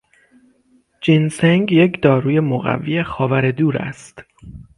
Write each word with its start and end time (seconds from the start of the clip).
جینسنگ 1.01 1.71
یک 1.71 2.01
داروی 2.01 2.39
مقوی 2.39 3.03
خاور 3.03 3.51
دور 3.51 3.77
است. 3.77 4.23